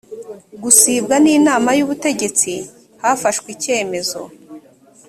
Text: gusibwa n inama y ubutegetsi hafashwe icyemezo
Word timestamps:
gusibwa 0.63 1.15
n 1.23 1.25
inama 1.37 1.69
y 1.77 1.83
ubutegetsi 1.85 2.51
hafashwe 3.01 3.47
icyemezo 3.55 4.21